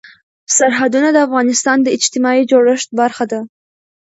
سرحدونه 0.57 1.09
د 1.13 1.17
افغانستان 1.27 1.77
د 1.83 1.87
اجتماعي 1.97 2.43
جوړښت 2.51 2.89
برخه 3.01 3.25
ده. 3.31 3.39